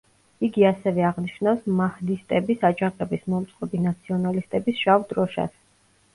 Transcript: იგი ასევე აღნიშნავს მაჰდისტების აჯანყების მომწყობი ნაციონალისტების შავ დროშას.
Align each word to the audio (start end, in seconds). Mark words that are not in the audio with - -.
იგი 0.45 0.63
ასევე 0.69 1.03
აღნიშნავს 1.09 1.67
მაჰდისტების 1.81 2.65
აჯანყების 2.71 3.29
მომწყობი 3.35 3.83
ნაციონალისტების 3.85 4.83
შავ 4.89 5.07
დროშას. 5.15 5.55